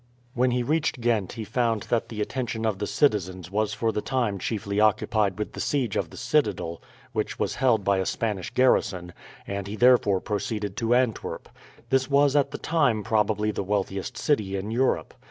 When 0.33 0.49
he 0.49 0.63
reached 0.63 0.99
Ghent 0.99 1.33
he 1.33 1.43
found 1.43 1.83
that 1.91 2.09
the 2.09 2.21
attention 2.21 2.65
of 2.65 2.79
the 2.79 2.87
citizens 2.87 3.51
was 3.51 3.75
for 3.75 3.91
the 3.91 4.01
time 4.01 4.39
chiefly 4.39 4.79
occupied 4.79 5.37
with 5.37 5.53
the 5.53 5.59
siege 5.59 5.95
of 5.95 6.09
the 6.09 6.17
citadel, 6.17 6.81
which 7.13 7.37
was 7.37 7.53
held 7.61 7.83
by 7.83 7.99
a 7.99 8.05
Spanish 8.07 8.49
garrison, 8.49 9.13
and 9.45 9.67
he 9.67 9.75
therefore 9.75 10.19
proceeded 10.19 10.75
to 10.77 10.95
Antwerp. 10.95 11.47
This 11.91 12.09
was 12.09 12.35
at 12.35 12.49
the 12.49 12.57
time 12.57 13.03
probably 13.03 13.51
the 13.51 13.61
wealthiest 13.61 14.17
city 14.17 14.55
in 14.55 14.71
Europe. 14.71 15.13